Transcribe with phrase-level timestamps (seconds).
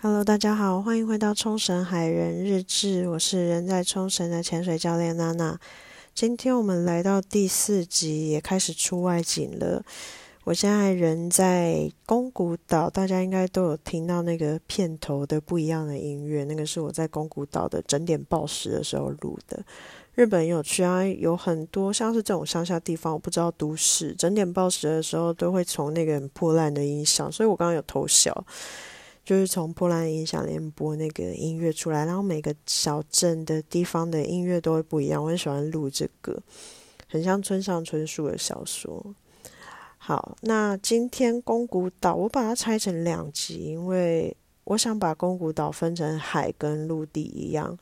[0.00, 5.58] Hello，大家好，欢迎回到冲绳海人日志，我是人在冲绳的潜水教练娜娜。
[6.14, 9.84] 今天我们来到第四集，也开始出外景了。
[10.44, 19.60] 我现在人在宫古岛，大家应该都有听到那个片头的不一样的音乐，那个是我在宫古岛的整点报时的时候录的。
[20.14, 28.46] 日本有趣啊，有很多像是这种乡下地方，我不知道都市整点报时的时候都会从那个很破烂的音响，所以我刚刚有偷笑。
[29.28, 35.22] 就是从波兰音响联播那个音乐出来，然后每个小镇的地方的音乐都会不一样。
[35.22, 36.42] 我很喜欢录这个，
[37.06, 39.14] 很像村上春树的小说。
[39.98, 47.78] 好，那今天宫古岛我把它拆成两集，因为我想把宫古岛分成海跟陆地一样。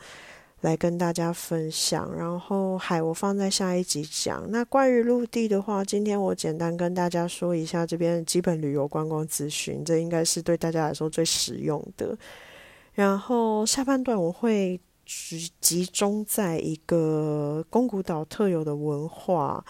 [0.62, 4.50] 来跟大家分享，然后海我放在下一集讲。
[4.50, 12.16] 那关于陆地的话，今天我简单跟大家说一下这边基本旅游观光资讯，这应该是对大家来说最实用的。
[12.94, 19.62] 然后下半段我会集集中在一个宫古岛特有的文化，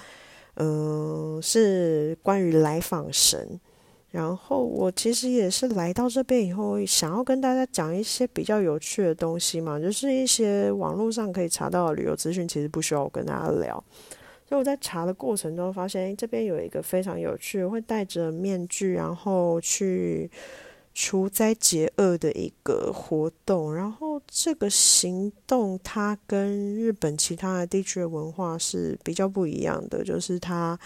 [0.55, 3.61] 嗯，是关于来访神。
[4.13, 13.85] 然后我其实也是来到这边以后，想要跟大家讲一些比较有趣的东西嘛，就是一些网络上可以查到的旅游资讯，其实不需要我跟大家聊。
[14.49, 20.31] 所以我在查的过程中发现，这边有一个非常有趣，会戴着面具然后去
[20.95, 23.75] 除灾解厄的一个活动。
[23.75, 30.79] 然后这个行动它跟日本其他的地区的文化是比较不一样的，就是它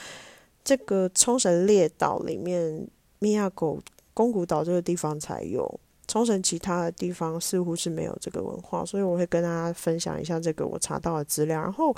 [0.64, 2.88] 这个冲绳列岛里面。
[3.20, 3.80] 米亚狗
[4.12, 11.60] 宫古岛这个地方才有，冲绳其他的地方似乎是没有这个文化，所以我会跟大家分享一下这个我查到的资料。
[11.60, 11.94] 然后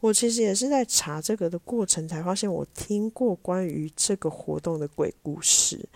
[0.00, 5.88] 我其实也是在查这个的过程，才发现我听过关于这个活动的鬼故事。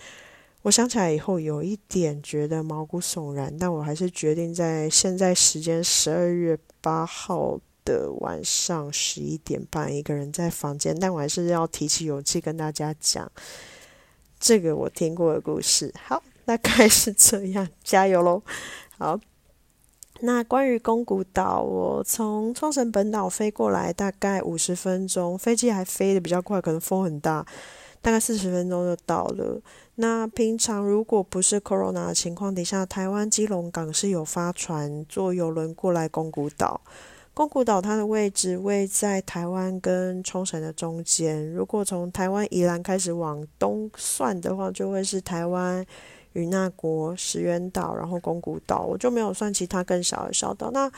[0.62, 13.31] 我想起来以后，有一点觉得毛骨悚然，但我还是决定在现在时间十二月八号的晚上十一点半，一个人在房间，但我还是要提起勇气跟大家讲。
[14.41, 18.43] 这个我听过的故事，好，大概是这样，加油喽！
[18.97, 19.21] 好，
[20.21, 27.45] 那关于宫古岛，我从冲绳本岛飞过来大概五十分钟，飞机还飞得比较快，可能风很大，
[28.00, 29.61] 大概四十分钟就到了。
[29.97, 36.81] 那平常如果不是 corona 的情况底下，台湾基隆港是有发船坐游轮过来宫古岛。
[37.33, 41.51] 宫古岛它的位置位在台湾跟冲绳的中间。
[41.53, 45.85] 如果从台湾宜兰开始往东算的话，就会是台湾
[46.35, 48.83] 与那国、石垣岛，然后宫古岛。
[48.83, 50.71] 我就没有算其他更小的小岛。
[50.73, 50.91] 那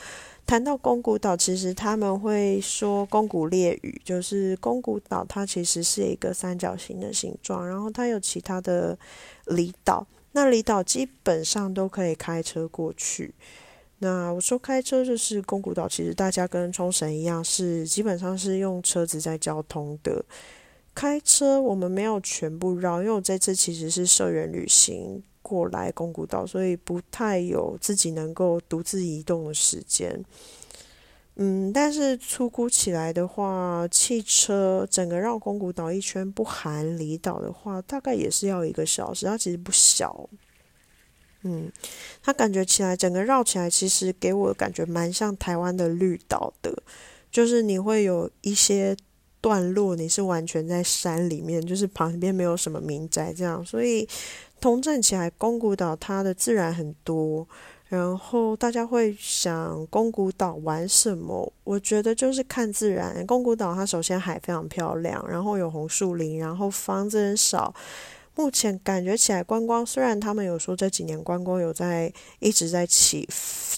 [0.44, 8.98] 谈到宫古岛，其实他们会说宫古列屿，就是宫古岛它其实是一个三角形的形状，然后它有其他的
[9.46, 10.04] 离岛。
[10.32, 13.32] 那离岛基本上都可以开车过去。
[14.02, 20.24] 那我说开车就是宫古岛，其实大家跟冲绳一样，是基本上是用车子在交通的。
[20.92, 30.20] 开车我们没有全部绕，因为我这次其实是社员旅行过来宫古岛，所以不太有自己能够独自移动的时间。
[31.36, 39.26] 嗯，但是粗估起来的话，汽车整个绕宫古岛一圈不含离岛的话，大概也是要一个小时。
[39.26, 40.28] 它其实不小。
[41.42, 41.70] 嗯，
[42.22, 46.76] 它感觉起来整个绕起来，其实给我感觉蛮像台湾的绿岛的，
[47.30, 48.96] 就是你会有一些
[49.40, 54.08] 段落，你是完全在山里面，就是旁边没有什么民宅这样，所以
[54.60, 57.46] 通镇起来，宫古岛它的自然很多。
[57.88, 61.52] 然后大家会想宫古岛玩什么？
[61.62, 63.26] 我觉得就是看自然。
[63.26, 67.74] 宫古岛它首先海非常漂亮，然后有红树林，然后房子很少。
[68.34, 73.28] 目前感觉起来，观光虽然他们有说这几年观光有在一直在起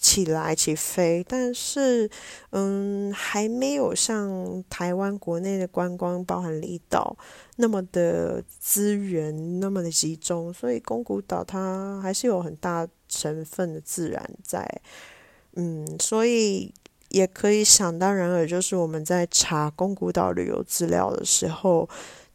[0.00, 2.08] 起来起飞，但是
[2.50, 7.16] 嗯，还没有像台湾国内的观光包含离岛
[7.56, 14.64] 那么的资源那么的集中，所以宫古岛它还是有很大成分的自然在，
[15.56, 16.72] 嗯，所以
[17.08, 21.88] 也可以想当然尔，就是我们在查宫古岛旅游资料的时候。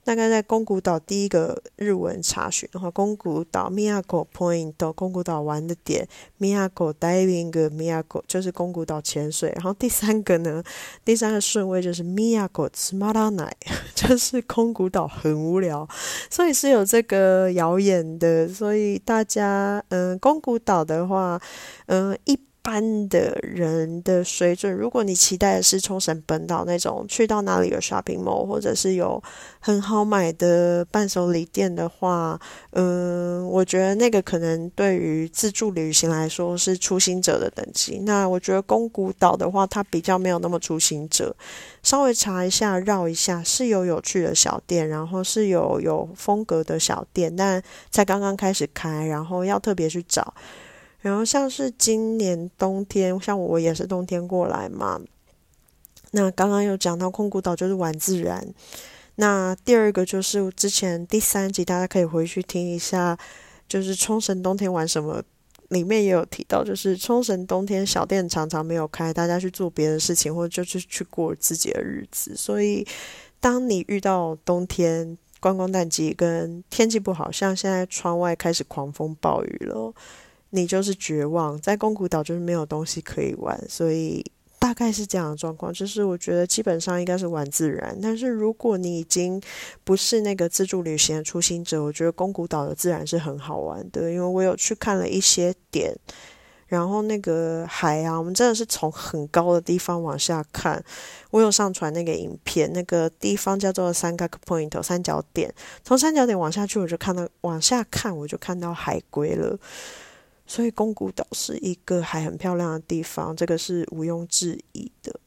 [0.10, 6.08] 大概在宫古岛第一个日文查询的话，宫古岛 Miyako Point 到宫古岛玩的点
[6.40, 9.52] Miyako Diving Miyako 就是宫古岛潜水。
[9.54, 10.64] 然后第三个呢，
[11.06, 13.58] 第三个顺位就是 Miyako s m a r a n a
[13.94, 15.88] 就是宫古岛很无聊，
[16.32, 18.48] 所以是有这个谣言的。
[18.48, 21.40] 所以大家，嗯，宫古岛的话，
[21.86, 22.49] 嗯，一。
[22.70, 29.22] 般的人的水准，如果你期待的是冲绳本岛那种去到哪里有 shopping mall，或者是有
[29.60, 32.40] 很好买的伴手礼店的话，
[32.74, 37.98] 嗯，我觉得那个可能对于自助旅行来说是初心者的等级。
[38.06, 41.36] 那我觉得宫古岛的话，它比较没有那么初心者。
[41.82, 50.32] 稍微查一下，绕一下是有有趣的小店，然后是有有风格的小店，但才刚刚开始开，然后要特别去找。
[51.02, 55.00] 然后像是今年冬天，像我也是冬天过来嘛。
[56.12, 58.46] 那刚刚有讲到空谷岛就是玩自然。
[59.16, 63.18] 那第二个就是之前第三集，大家可以回去听一下，
[63.68, 65.22] 就是冲绳冬天玩什么，
[65.68, 72.36] 里面也有提到，就是冲绳冬天小店常常没有开，大家去做别的事情，或者就是去过自己的日子。
[72.36, 72.88] 所以，
[73.40, 79.94] 当你遇到冬天观光淡季跟天气不好，像现在窗外开始狂风暴雨了。
[80.52, 84.26] 你就是绝望，在宫古岛就是没有东西可以玩，所以
[84.58, 85.72] 大概是这样的状况。
[85.72, 89.40] 就是我觉得基本上应该是玩自然，但是如果你已经
[89.84, 95.96] 不是那个自助旅行的初心者，我觉得宫古岛的自然是很好玩的，因为我有去看了一些点，
[96.66, 100.84] 然后那个海啊，我们真的是从很高的地方往下看，
[101.30, 105.54] 我有上传那个影片，那个地方叫做三角 point 三角点，
[105.84, 109.58] 从三角点往下去，我就看到往下看，我就看到海龟了。
[110.50, 115.20] 所以宫古岛是一个还很漂亮的地方，这个是毋庸置疑的。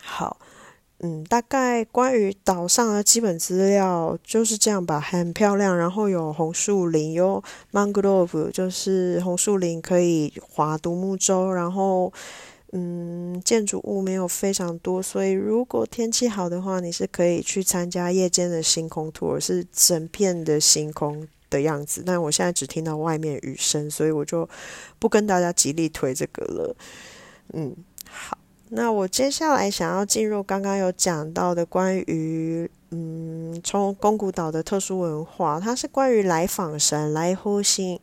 [0.00, 0.40] 好，
[1.00, 12.10] 嗯，大概关于岛上的基本资料就是这样吧，很漂亮，然后有红树林，有 mangrove，就是红树林可以划独木舟，然后
[12.72, 21.28] 嗯，建筑物没有非常多，所以如果天气好的话，你是可以去参加夜间的星空 tour，是整片的星空。
[21.50, 24.48] 的样子，但我现在只听到外面雨声，所以我就
[24.98, 26.76] 不跟大家极力推这个了。
[27.52, 27.74] 嗯，
[28.10, 28.36] 好，
[28.68, 38.00] 那我接下来想要进入刚刚有讲到的关于嗯，从宫古岛的特殊文化，它是关于来访神来呼吸。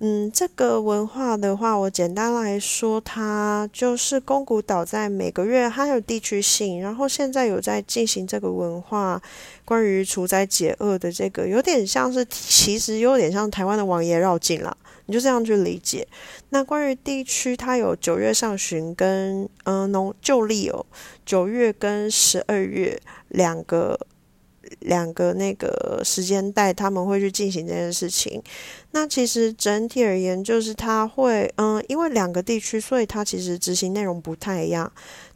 [0.00, 9.20] 嗯，这个文化的话，我简单来说，它就是宫古岛在每个月它有地区性，然后现在有在进行这个文化，
[9.64, 16.06] 关于除灾解厄的这个，有点像是，其实有点像台湾的王爷绕境啦，你就这样去理解。
[16.50, 20.86] 那关于地区，它有九月上旬跟嗯农旧历哦，
[21.26, 23.98] 九月跟十二月两个。
[24.80, 28.42] 两个那个时间带，他们会去进行这件事情。
[28.92, 34.90] 那其实整体而言，就是他会，嗯，因为两个地区，所以它其实执行内容不太一样。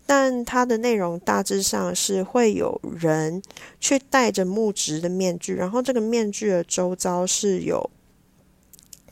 [0.04, 3.40] 但它的内容大致上是会有人
[3.78, 7.90] 去戴着木质的面具，然后这个面具的周遭是有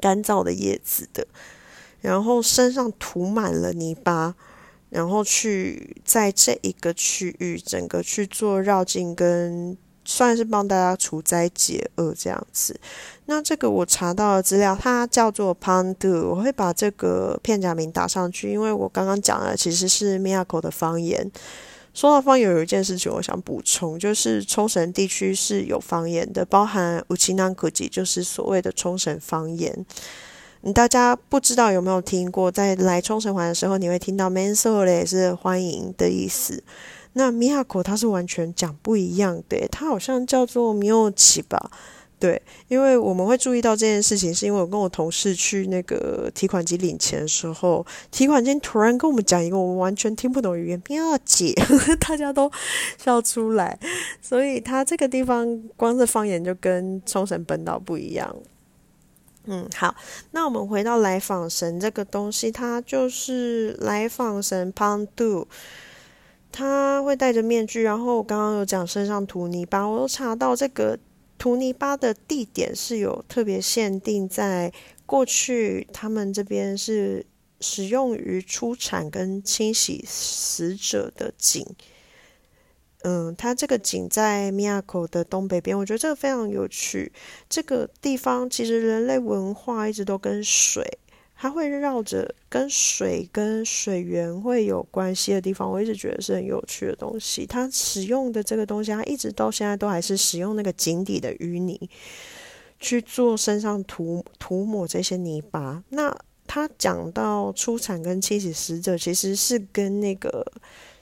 [0.00, 1.26] 干燥的叶子的，
[2.00, 4.34] 然后身上涂满了泥巴，
[4.88, 9.76] 然后去在这一个区域整个去做绕境跟。
[10.10, 12.78] 算是帮大家除灾解厄这样子。
[13.26, 21.30] 那这个我查到的资料，它叫做 Pandu，我会把这个片假名打上去，因为我刚刚讲的其实是 Miyako 的方言。
[21.94, 29.86] 说到方言，有一件事情我想补充，就是冲绳地区是有方言的，包含 Uchinankuji，就是所谓的冲绳方言。
[30.74, 36.62] 大家不知道有没有听过，在来冲绳玩的时候，你会听到 Mansole 是欢迎的意思。
[37.14, 41.70] 那米亚口它是完全讲不一样的，它好像叫做米奥奇吧？
[42.20, 51.54] 对，因为我们会注意到这件事情，是因为我跟我同事去那个提款机领钱的时候，提款机突然跟我们讲一个我们完全听不懂语言，米奥奇，
[51.98, 52.52] 大家都
[52.98, 53.78] 笑出来。
[54.20, 58.36] 所以它这个地方光是方言就跟冲绳本岛不一样。
[59.46, 59.94] 嗯，好，
[60.32, 65.46] 那我们回到来访神这个东西，它就是来访神 Pandu。
[66.52, 70.98] 他会戴着面具，然后我刚刚有讲身上涂泥巴，我都查到这个
[71.38, 74.72] 涂泥巴的地点是有特别限定，在
[75.06, 77.24] 过去他们这边是
[77.60, 81.66] 使用于出产跟清洗死者的井。
[83.02, 87.10] 嗯，它这个井在米亚口的东北边，我觉得这个非常有趣。
[87.48, 90.98] 这个地方其实人类文化一直都跟水。
[91.42, 97.46] 它会绕着跟水跟水源会有关系的地方，我一直觉得是很有趣的东西。
[97.46, 101.88] 它使用的这个东西，它一直到现在都还是使用那个井底的淤泥
[102.78, 105.82] 去做身上涂涂抹这些泥巴。
[105.88, 106.14] 那
[106.46, 110.44] 他讲到出产跟清洗死者，其实是跟那个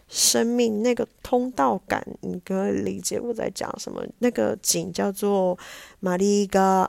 [0.07, 4.07] 生命那个通道感，你可以理解我在讲什么。
[4.21, 5.59] 那个井叫做
[5.99, 6.89] 玛丽嘎。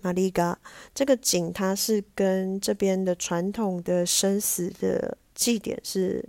[0.00, 0.58] 玛丽嘎。
[0.94, 6.24] 这个井它是跟这边的传统的生死的祭典是。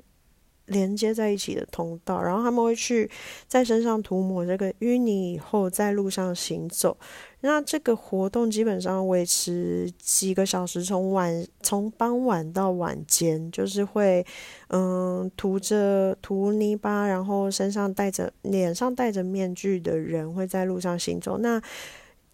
[0.71, 3.09] 连接在一起的通道，然后他们会去
[3.47, 6.95] 在身上涂抹这个淤泥以后，在路上行走。
[7.41, 14.23] 那这个活动基本上维持几个小时，从晚从傍晚到晚间，就是会
[14.67, 21.39] 嗯涂着涂泥巴，然后身上戴着脸上戴着面具的人会在路上行走。
[21.39, 21.59] 那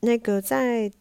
[0.02, 0.92] 那个在。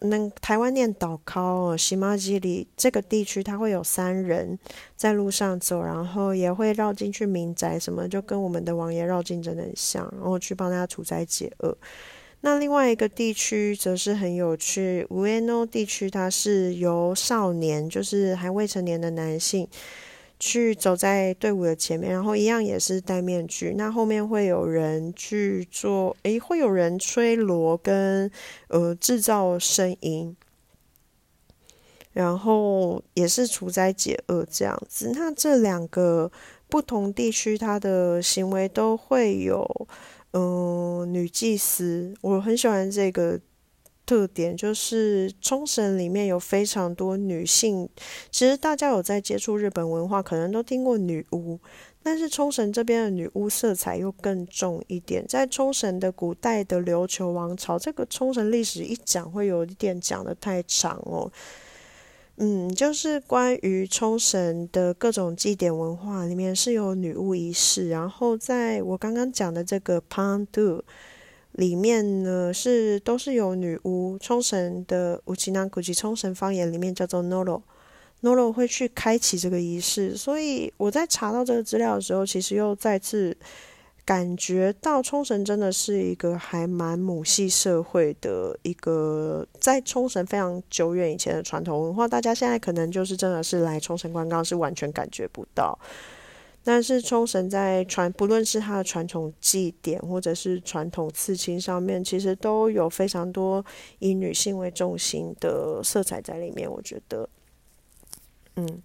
[0.00, 4.58] 那台湾念岛考哦，西马基里这个地区，它会有三人
[4.96, 11.76] 在路上走，然后也会绕进去民宅，什么就跟我们的王爷绕境真的很像，然后去帮大家除灾解厄。
[12.40, 19.66] 那另外一个地区则是很有趣，乌耶诺地区，它是由少年，就是还未成年的男性。
[20.46, 23.72] 去走在队伍的前面，然后一样也是戴面具。
[23.78, 28.30] 那后面会有人去做，诶，会有人吹锣跟
[28.68, 30.36] 呃制造声音，
[32.12, 35.12] 然后也是除灾解厄这样子。
[35.14, 36.30] 那这两个
[36.68, 39.66] 不同地区，他的行为都会有
[40.34, 43.40] 嗯女祭司，我很喜欢这个。
[44.06, 47.88] 特点就是冲绳里面有非常多女性。
[48.30, 51.58] 其实大家有在接触日本文化，可能都听过女巫，
[52.02, 55.26] 但是冲绳这边的女巫色彩又更重一点。
[55.26, 61.30] 在冲绳的古代的琉球王朝，这个冲绳历史一讲会有一点讲的太长哦。
[62.36, 70.82] 嗯，就是关于冲绳的各种祭典文化里面是有女巫仪式，然后在我刚刚讲的这个 Pandu。
[71.54, 83.36] 里面呢是都是有女巫，冲绳的乌吉南古吉冲绳方言里面叫做 Noro，Noro 会去开启这个仪式，所以我在查到这个资料的时候，其实又再次
[84.04, 95.78] 感觉到冲绳真的是一个还蛮母系社会的一个，在冲绳非常久远以前的传统文化，大家现在可能就是真的是来冲绳观光是完全感觉不到。
[96.66, 103.62] 但是冲绳在传，不论是它的传统祭典，或者是传统刺青上面，其实都有非常多
[103.98, 106.68] 以女性为中心的色彩在里面。
[106.68, 107.28] 我觉得，
[108.56, 108.82] 嗯，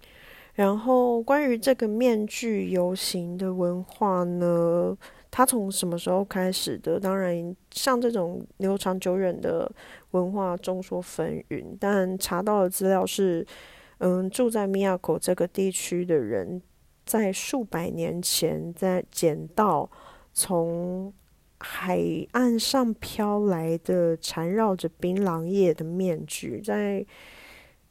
[0.52, 4.94] 然后关于这个面具游行的文化呢，
[5.30, 7.00] 它从什么时候开始的？
[7.00, 9.72] 当然，像这种流长久远的
[10.10, 13.46] 文化众说纷纭，但查到的资料是，
[14.00, 16.60] 嗯，住在米亚口这个地区的人。
[17.10, 19.90] 在数百年前，在捡到
[20.32, 21.12] 从
[21.58, 21.98] 海
[22.30, 27.04] 岸上飘来的缠绕着槟榔叶的面具，在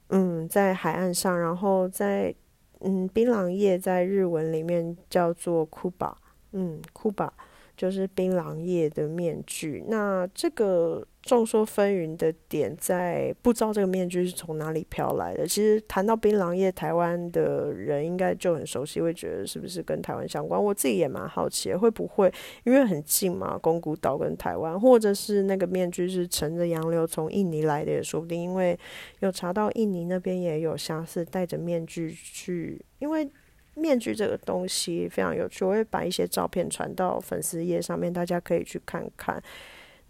[0.08, 2.34] 嗯，在海岸上，然后在
[2.80, 6.18] 嗯，槟榔叶在日文里面叫做库巴，
[6.54, 7.34] 嗯，库巴
[7.76, 9.84] 就是槟榔叶的面具。
[9.90, 11.06] 那这个。
[11.22, 15.46] 众说纷纭的点在不知道这个面具是从哪里飘来的。
[15.46, 20.64] 其实谈到槟榔叶，台湾的人应该就很熟悉，会觉得是不是跟台湾相关？
[20.64, 22.34] 我自己也蛮好奇，会不会
[22.64, 28.42] 因为很近嘛，宫古岛跟台湾，或者是那个面具是乘着洋流从印尼来的也说不定。
[28.42, 28.80] 因为
[29.20, 33.30] 有查到印尼那边也有相似戴着面具去，因为
[33.76, 39.44] 面具这个东西非常有趣，我会把一些照片传到粉丝页上面，大家可以去看看。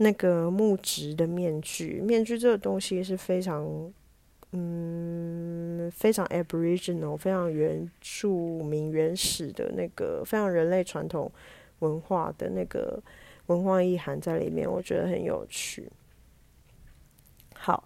[0.02, 3.92] 那个木质的面具，面具这个东西是非常，
[4.54, 11.30] 嗯，非常 Aboriginal，非常原住民、原始的那个，非常人类传统
[11.80, 12.98] 文化的那个
[13.48, 15.92] 文化意涵在里面，我觉得很有趣。
[17.56, 17.84] 好，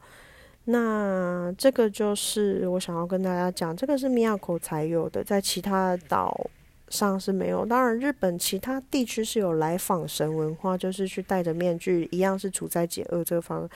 [0.65, 6.49] 那这个就是我想要跟大家讲，这个是米亚口才有的，在其他岛。
[6.93, 13.67] 上是没有，当然日本其他地区是有来访神文化，就是去戴着面具，一样是处在解厄这方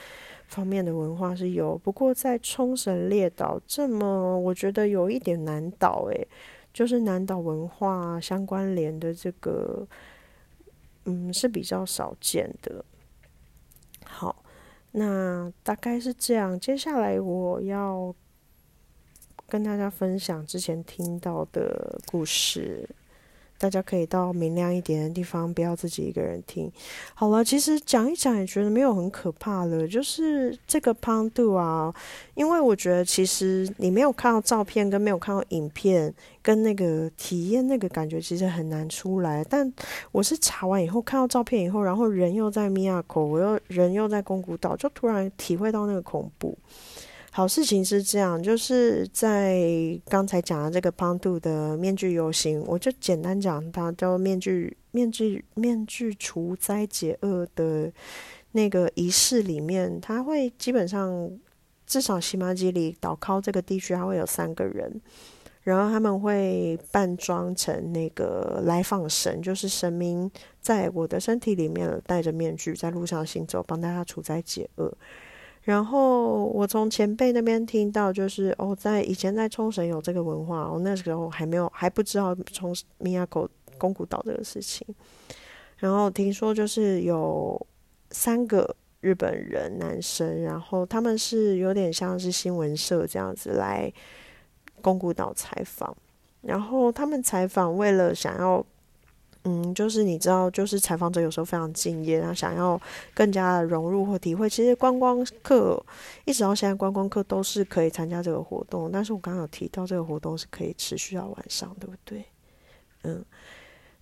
[0.46, 1.76] 方面的文化是有。
[1.76, 6.28] 不过在冲绳列岛这么，我觉得有一点难岛诶，
[6.72, 9.84] 就是南岛文化相关联的这个，
[11.06, 12.84] 嗯，是比较少见的。
[14.04, 14.44] 好，
[14.92, 16.58] 那大概是这样。
[16.60, 18.14] 接下来我要
[19.48, 22.88] 跟大家分享之前听到的故事。
[23.58, 26.70] 大家可以到明亮一点的地方，不要自己一个人听。
[27.12, 29.86] 好了，其实讲一讲也觉得没有很可怕了。
[29.86, 31.92] 就是这个胖度啊，
[32.34, 39.44] 因为我觉得其实你没有看到照片，跟没有看到影片，跟那个体验那个感觉，其实很难出来。
[39.50, 39.70] 但
[40.12, 46.56] 我是查完以后，看到照片以后，然后人又在米亚口，我又人又在宫古岛，就突然体会到那个恐怖。
[47.38, 49.62] 好事情是这样，就是在
[50.08, 57.92] 刚才讲的这个胖度的面具游行，我就简单讲它叫面具面具面具除灾解厄的
[58.50, 61.30] 那个仪式里面，他会基本上
[61.86, 65.00] 至少西马基里岛靠这个地区，它会有三个人，
[65.62, 70.28] 然后他们会扮装成那个来访神，就是神明
[70.60, 74.92] 在我的身体里面戴着面具在路上行走，帮大家除灾解厄。
[75.68, 83.46] 然后我从前辈那边听到，就是哦，在以前在冲绳有这个文化，我那时候还没有还不知道冲米亚口
[83.76, 84.86] 宫古岛这个事情。
[85.76, 87.66] 然后听说就是有
[88.12, 93.92] 三个日本人男生，然后他们是有点像是新闻社这样子来
[94.80, 95.94] 宫古岛采访，
[96.40, 98.64] 然后他们采访为了想要。
[99.50, 102.78] 嗯，就是你知道，就是采访者有时候非常敬业，然后想要
[103.14, 104.46] 更加的融入或体会。
[104.46, 105.82] 其实观光客
[106.26, 108.90] 一直到现在，观光客都是可以参加这个活动。
[108.92, 112.22] 但是我刚刚有提到，这个活动是可以持续到晚上，对不对？
[113.04, 113.24] 嗯，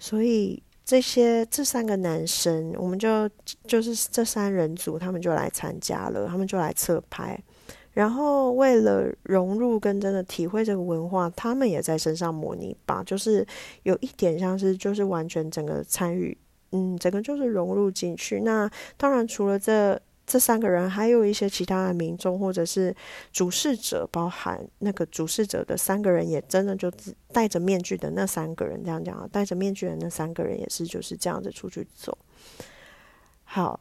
[0.00, 3.30] 所以这些这三个男生，我们就
[3.68, 7.40] 就是这三人组，他们就来参加了，他们就来侧拍。
[7.96, 13.44] 然后为了融入跟真的体会这个文化，他们也在身上模拟吧，就是
[13.84, 16.36] 有一点像是就是完全整个参与，
[16.72, 18.40] 嗯，整个就是融入进去。
[18.40, 22.94] 那当然除了这这三个人，还有一些其他的民众或者是
[23.32, 26.92] 主事者，包含那个主事者的三个人，也真的就
[27.32, 32.18] 戴着面具的那三个人，这样讲啊，戴着面具的那三个人也是就是这样子出去走。
[33.44, 33.80] 好，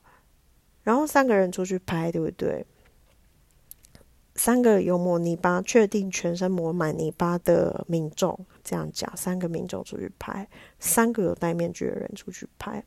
[0.83, 2.65] 然后三个人出去拍，对不对？
[4.35, 12.83] 三个有抹泥巴，确定全身抹满泥巴的民众，这样讲，三个民众出去拍，三个有戴面具的人出去拍。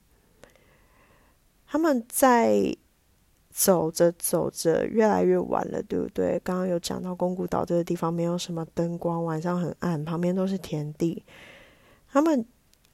[1.66, 2.76] 他们在
[3.50, 6.38] 走着走着，越来越晚了，对不对？
[6.44, 11.24] 刚刚有讲到宫古岛这个地方没有什么灯光，晚上很暗，旁边都是田地。
[12.10, 12.46] 他们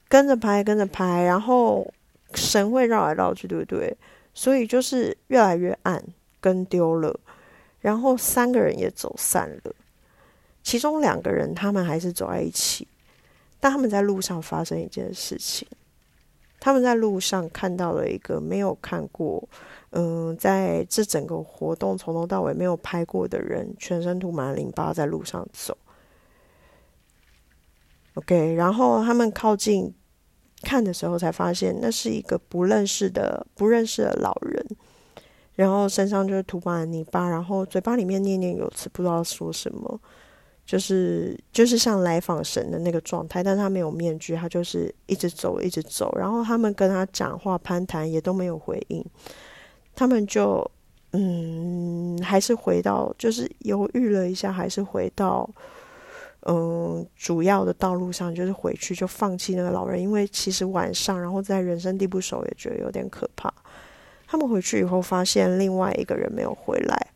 [0.07, 1.93] 跟着拍，跟着拍，然后
[2.33, 3.97] 神会绕来绕去，对不对？
[4.33, 6.01] 所以就是越来越暗，
[6.39, 7.19] 跟丢了。
[7.85, 9.75] 然后三个人也走散了，
[10.63, 12.87] 其中两个人他们还是走在一起，
[13.59, 15.67] 但他们在路上发生一件事情，
[16.59, 19.47] 他们在路上看到了一个没有看过，
[19.91, 25.77] 嗯，在这整个活动从头到尾没有拍过的人，全身涂满淋巴在路上走。
[28.15, 29.93] OK，然后他们靠近
[30.63, 34.65] 看的时候，才发现那是一个不认识的、不认识的老人。
[35.55, 39.99] 然后身上就是涂满了泥巴，然后嘴巴里面念念有词，不知道说什么，
[40.65, 46.13] 就是就是像来访神的那个状态，但他没有面具，他就是一直走，一直走。
[46.17, 49.03] 然后他们跟他讲话、攀谈也都没有回应，
[49.95, 50.69] 他们就
[51.13, 55.49] 嗯，还是回到，就是犹豫了一下，还是回到
[56.41, 63.53] 嗯主要的道路上，就是回去就放弃那个老人，因为其实晚上，然后在人生地不熟，也觉得有点可怕。
[64.27, 67.07] 他们回去以后，发现另外一个人没有回来，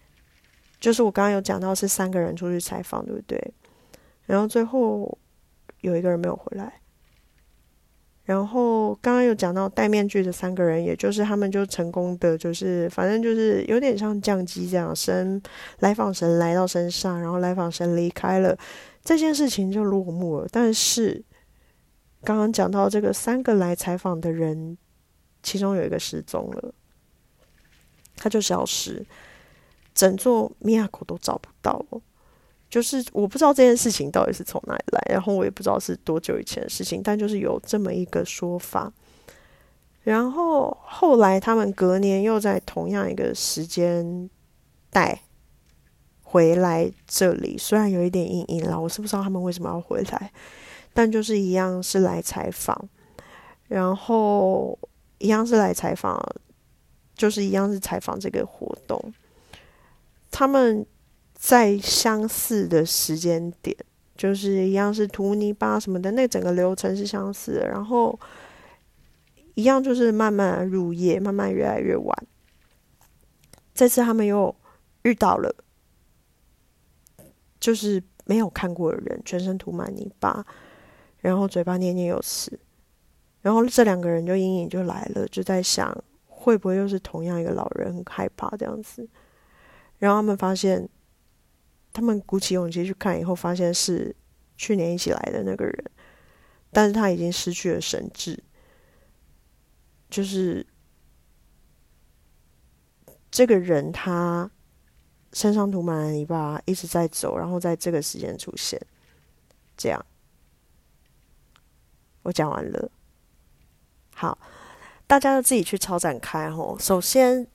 [0.79, 3.53] 就是我刚刚有讲到是三个人出去采访，对不对？
[4.25, 5.17] 然后最后
[5.81, 6.71] 有一个人没有回来，
[8.23, 15.41] 然后刚刚有讲到戴面具的三个人，也就是他们就成功的，就是反正就是有点像降机这样，神
[15.79, 18.55] 来访神来到身上，然后来访神离开了，
[19.03, 20.47] 这件事情就落幕了。
[20.51, 21.23] 但是
[22.23, 24.77] 刚刚讲到这个三个来采访的人，
[25.41, 26.73] 其中有一个失踪了。
[28.19, 29.03] 他就消失，
[29.95, 32.01] 整座米亚口都找不到了。
[32.69, 38.93] 就是我不知道这件事情到底是从哪里来，然后我也不知道是多久以前的事情，但就是有这么一个说法。
[40.03, 44.29] 然后后来他们隔年又在同样一个时间
[44.91, 45.19] 带
[46.21, 50.31] 回来这里，虽然有一点阴影了，我是不知道他们为什么要回来，
[50.93, 52.87] 但就是一样是来采访，
[53.67, 54.77] 然后
[55.17, 56.23] 一样是来采访。
[57.19, 59.13] 就是一样是采访这个活动，
[60.31, 60.85] 他们
[61.33, 63.75] 在相似的时间点，
[64.15, 67.67] 就是一样是涂泥巴什么的，那整个流程是相似的。
[67.67, 68.17] 然后
[69.55, 72.27] 一样就是慢慢入夜，慢慢越来越晚。
[73.75, 74.55] 这次他们又
[75.01, 75.53] 遇到了，
[77.59, 80.45] 就是没有看过的人，全身涂满泥巴，
[81.19, 82.57] 然后嘴巴念念有词，
[83.41, 86.01] 然后这两个人就阴影就来了，就在想。
[86.41, 89.05] 会不会又是同样一个老人很害怕这样子？
[89.97, 90.87] 然后他们发现，
[91.91, 94.15] 他们鼓起勇气去看以后，发现是
[94.55, 95.91] 去年一起来的那个人，
[96.71, 98.41] 但是他已经失去了神智，
[100.09, 100.65] 就是
[103.29, 104.49] 这个人他
[105.33, 108.81] 身上涂满了泥巴，一直在走，然后在这个时间出现，
[109.75, 110.05] 这样，
[112.23, 112.89] 我讲完了，
[114.15, 114.37] 好。
[115.09, 116.77] 大家要自己去超展开哦。
[116.79, 117.47] 首先，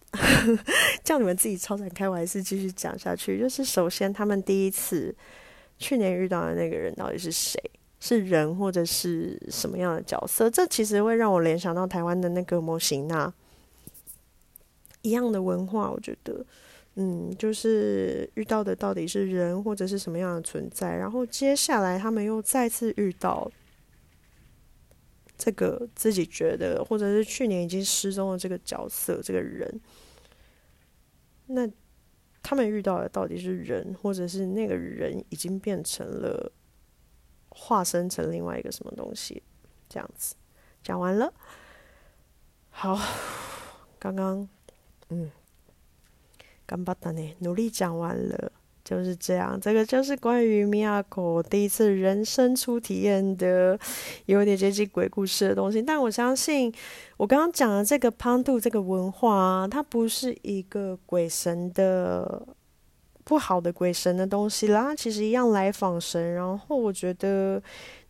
[1.04, 3.38] 叫你们自己超展开，我还是继续讲下去。
[3.38, 5.14] 就是首先，他们第一次
[5.78, 7.62] 去年遇到的那个人到底是谁？
[8.00, 10.50] 是人或者是什么样的角色？
[10.50, 13.32] 这其实会让我联想到台湾的那个模型呐，
[15.02, 15.88] 一样的文化。
[15.88, 16.44] 我觉得，
[16.96, 20.92] 嗯，就是遇到的到底是人或者是什么样的存在？
[20.96, 23.48] 然后接下来他们又再次遇到
[25.36, 29.80] 这个自己觉得或者是去年已经失踪的这个角色，这个人，
[31.46, 31.68] 那
[32.42, 36.52] 他们遇到的到底是人，或者是那个人已经变成了？
[37.56, 39.40] 化身成另外一个什么东西，
[39.88, 40.34] 这样子
[40.82, 41.32] 讲完了。
[42.68, 42.98] 好，
[43.96, 44.48] 刚刚
[45.10, 45.30] 嗯，
[46.66, 48.50] 干巴达呢，努力讲完了，
[48.84, 49.58] 就是这样。
[49.60, 53.78] 这个就是关于米亚狗第一次人生初体验的，
[54.26, 55.80] 有点接近鬼故事的东西。
[55.80, 56.72] 但我相信，
[57.16, 62.46] 我刚刚讲的这个潘度这个文化，它不是一个鬼神的。
[63.26, 66.34] 不好的鬼神的东西啦，其实一样来访神。
[66.34, 67.58] 然后我觉得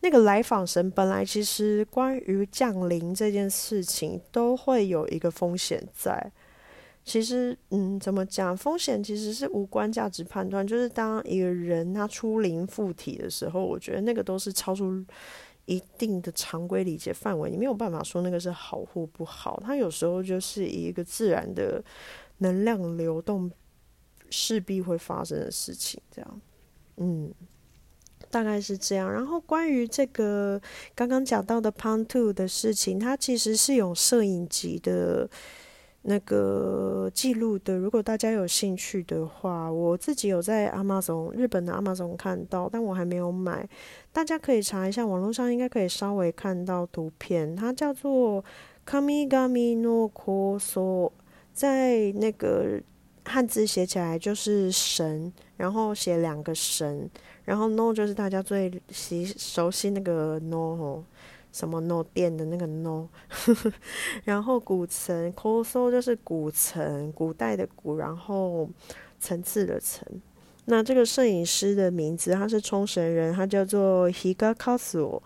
[0.00, 6.32] 那个来访神本来其实关于降临这件事情都会有一个风险在。
[7.04, 8.56] 其实，嗯，怎么讲？
[8.56, 10.66] 风险其实是无关价值判断。
[10.66, 15.04] 就是当一个人他出灵附体的时候，我觉得那个都是超出
[15.66, 19.62] 一定的常规理解范围，你没有办法说那个是好或不好。
[19.64, 21.84] 它有时候就是一个自然的
[22.38, 23.50] 能量流动。
[24.30, 26.40] 势必会发生的事情，这样，
[26.96, 27.32] 嗯，
[28.30, 29.12] 大概是这样。
[29.12, 30.60] 然后关于这个
[30.92, 35.30] 刚刚讲到的 Pound Two 的事情，它其实是有摄影集的
[36.04, 37.76] 那个记录的。
[37.76, 43.68] 如果大家有兴趣的话，我自己有在 Amazon 日本的 Amazon 看到，但我还没有买。
[44.12, 47.54] 大家可以查一下，网络上应该可以稍微看到图片。
[47.54, 48.44] 它叫做
[48.86, 51.12] Kamigami no Koso，
[51.52, 52.80] 在那个。
[53.26, 57.08] 汉字写起来就是神，然后写两个神，
[57.46, 61.02] 然后 no 就是大家最习熟悉那个 no
[61.54, 63.08] 什么 no 店的那个 no，
[64.24, 68.68] 然后古城 koso 就是古城，古代的古，然后
[69.20, 70.04] 层次的层。
[70.64, 75.22] 那这个摄影师的名字他是冲绳人，他叫做 Higakasu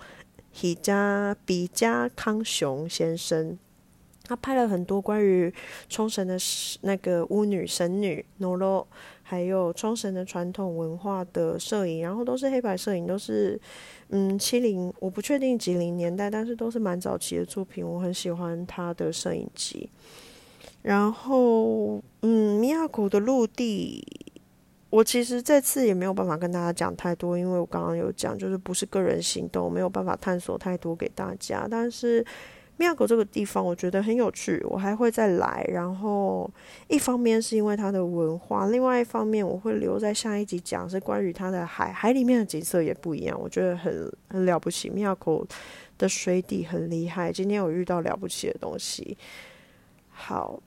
[0.55, 3.59] Higa 比加康雄先生。
[4.25, 5.51] 他拍了很多关于
[5.89, 6.37] 冲绳的
[6.83, 8.85] 那个巫女神女 Noro，
[9.31, 13.61] 还有冲绳的传统文化的摄影，然后都是黑白摄影，都是
[14.09, 19.91] 嗯七零，我不确定几零年代，但是都是蛮早期的作品，我很喜欢他的摄影机。
[20.81, 24.03] 然后嗯，米亚谷的陆地，
[24.89, 32.25] 我其实这次也没有办法跟大家讲太多，因为我刚刚有讲，就是不是个人行动，没有办法探索太多给大家，但是。
[32.79, 35.63] 妙口这个地方我觉得很有趣，我还会再来。
[35.69, 36.51] 然后
[36.87, 44.89] 一方面是因为它的文化，另外一方面我会留在下一集讲，是关于它的海，海里面的景色也不一样，我觉得很很了不起。
[44.89, 45.47] 妙口
[45.99, 49.19] 的水底很厉害，今天有遇到了不起的东西。
[50.09, 50.63] 好，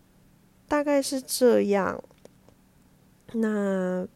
[0.68, 2.04] 大概是这样。
[3.34, 4.08] 那。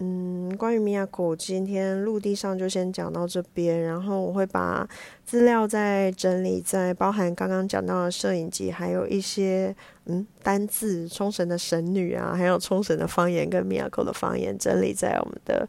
[0.00, 4.88] 嗯，关于米亚狗，今天陆地上就先讲到这边，然后我会把
[5.26, 15.68] 资料再整理，在包含刚刚讲到的摄影机，还有一些嗯单字，冲绳的神女啊，还有冲绳的方言跟米亚狗的方言，整理在我们的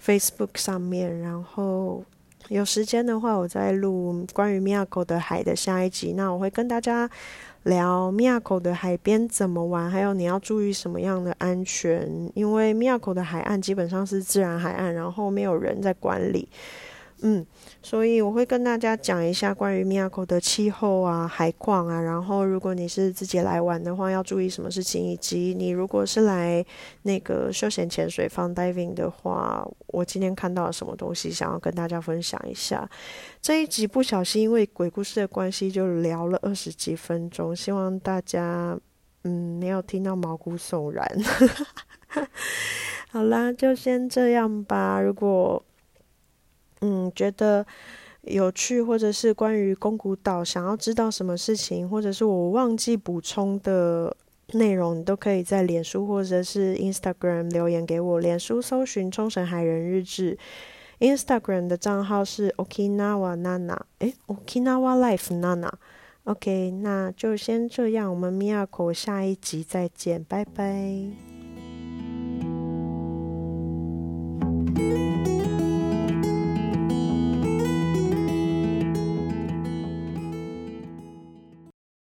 [0.00, 1.18] Facebook 上面。
[1.18, 2.04] 然后
[2.50, 7.10] 有时间的话，我再录关于米亚狗的海的下一集，那我会跟大家。
[7.64, 12.08] 聊米亚口的海边怎么玩，还有你要注意什么样的安全？
[12.34, 16.48] 因为米亚口的海岸基本上是自然海岸，然后没有人在管理。
[17.26, 17.44] 嗯，
[17.82, 26.62] 所以我会跟大家讲一下关于米亚口的气候啊、海况啊，然后如果你是自己来玩的话，要注意什么事情，以及你如果是来
[27.04, 32.86] 那个休闲潜水、放 diving 的话，我今天看到了什么东西，想要跟大家分享一下。
[33.40, 38.78] 这一集不小心因为鬼故事的关系，就聊了二十几分钟，希望大家
[39.22, 41.08] 嗯没有听到毛骨悚然。
[43.08, 45.00] 好啦，就先这样吧。
[45.00, 45.64] 如果
[46.86, 47.66] 嗯，觉得
[48.24, 54.14] 有趣，或者是关于宫古岛想要知道什么事情，或者是我忘记补充的
[54.52, 58.20] 内容，你都可以在脸书或者是 Instagram 留言给我。
[58.20, 60.36] 脸书搜寻冲绳海人日志
[61.00, 65.72] ，Instagram 的账号是 Okinawa Nana，诶，Okinawa Life Nana。
[66.24, 71.08] OK，那就先这样，我们 Miyako 下一集再见，拜拜。